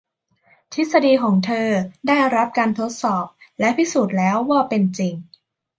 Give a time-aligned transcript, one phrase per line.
[0.73, 1.69] ทฤษฎีของเธอ
[2.07, 3.25] ได้รับการทดสอบ
[3.59, 5.13] และพิสูจน์แล้วว่าเป็นจริง